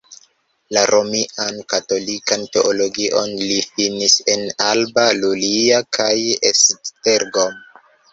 [0.75, 6.09] La romian katolikan teologion li finis en Alba Iulia kaj
[6.51, 7.61] Esztergom.